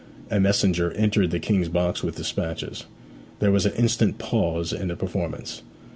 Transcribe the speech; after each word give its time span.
A 0.31 0.39
messenger 0.39 0.91
entered 0.93 1.29
the 1.29 1.37
King's 1.39 1.69
box 1.69 2.01
with 2.01 2.15
despatches. 2.15 2.85
There 3.37 3.51
was 3.51 3.67
an 3.67 3.73
instant 3.75 4.17
pause 4.17 4.73
in 4.73 4.87
the 4.87 4.95
performance. 4.95 5.61